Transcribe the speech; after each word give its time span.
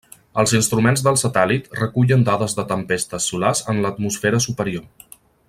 Els 0.43 0.53
instruments 0.59 1.03
del 1.07 1.19
satèl·lit 1.23 1.67
recullen 1.81 2.25
dades 2.31 2.57
de 2.61 2.65
tempestes 2.73 3.29
solars 3.35 3.63
en 3.75 3.83
l'atmosfera 3.85 4.41
superior. 4.49 5.15